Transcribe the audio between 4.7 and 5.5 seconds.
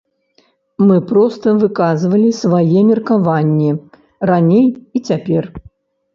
і цяпер.